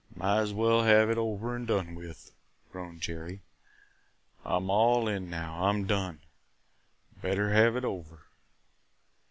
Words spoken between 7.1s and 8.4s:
Better have it over!"